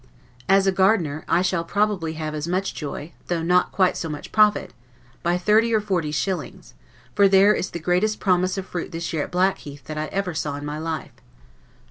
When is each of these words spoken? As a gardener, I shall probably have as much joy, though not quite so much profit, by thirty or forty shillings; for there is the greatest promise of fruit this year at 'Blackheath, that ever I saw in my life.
As 0.49 0.65
a 0.65 0.71
gardener, 0.71 1.23
I 1.27 1.43
shall 1.43 1.63
probably 1.63 2.13
have 2.13 2.33
as 2.33 2.47
much 2.47 2.73
joy, 2.73 3.11
though 3.27 3.43
not 3.43 3.71
quite 3.71 3.95
so 3.95 4.09
much 4.09 4.31
profit, 4.31 4.73
by 5.21 5.37
thirty 5.37 5.71
or 5.75 5.79
forty 5.79 6.09
shillings; 6.11 6.73
for 7.13 7.27
there 7.27 7.53
is 7.53 7.69
the 7.69 7.77
greatest 7.77 8.19
promise 8.19 8.57
of 8.57 8.65
fruit 8.65 8.91
this 8.91 9.13
year 9.13 9.21
at 9.25 9.31
'Blackheath, 9.31 9.83
that 9.83 9.97
ever 10.09 10.31
I 10.31 10.33
saw 10.33 10.55
in 10.55 10.65
my 10.65 10.79
life. 10.79 11.11